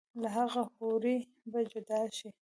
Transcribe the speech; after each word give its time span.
لۀ 0.21 0.29
هغې 0.35 0.63
حورې 0.73 1.17
به 1.51 1.59
جدا 1.71 2.01
شي 2.17 2.29